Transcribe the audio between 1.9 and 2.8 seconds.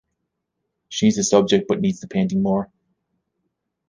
the painting more.